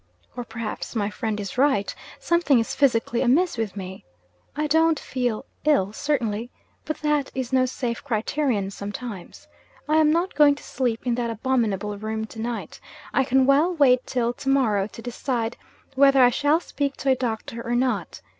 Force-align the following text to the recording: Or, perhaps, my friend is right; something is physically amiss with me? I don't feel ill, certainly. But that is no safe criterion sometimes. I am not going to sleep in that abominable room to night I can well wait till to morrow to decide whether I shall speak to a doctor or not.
Or, 0.35 0.43
perhaps, 0.43 0.95
my 0.95 1.11
friend 1.11 1.39
is 1.39 1.59
right; 1.59 1.93
something 2.17 2.57
is 2.57 2.73
physically 2.73 3.21
amiss 3.21 3.55
with 3.55 3.77
me? 3.77 4.03
I 4.55 4.65
don't 4.65 4.99
feel 4.99 5.45
ill, 5.63 5.93
certainly. 5.93 6.49
But 6.85 6.97
that 7.03 7.29
is 7.35 7.53
no 7.53 7.67
safe 7.67 8.03
criterion 8.03 8.71
sometimes. 8.71 9.47
I 9.87 9.97
am 9.97 10.09
not 10.11 10.33
going 10.33 10.55
to 10.55 10.63
sleep 10.63 11.05
in 11.05 11.13
that 11.21 11.29
abominable 11.29 11.99
room 11.99 12.25
to 12.25 12.41
night 12.41 12.79
I 13.13 13.23
can 13.23 13.45
well 13.45 13.75
wait 13.75 13.99
till 14.07 14.33
to 14.33 14.49
morrow 14.49 14.87
to 14.87 15.01
decide 15.03 15.55
whether 15.93 16.23
I 16.23 16.31
shall 16.31 16.59
speak 16.59 16.97
to 16.97 17.11
a 17.11 17.15
doctor 17.15 17.61
or 17.61 17.75
not. 17.75 18.21